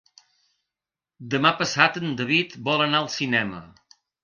Demà 1.35 1.51
passat 1.59 2.01
en 2.01 2.17
David 2.23 2.57
vol 2.71 2.85
anar 2.89 3.05
al 3.05 3.13
cinema. 3.21 3.63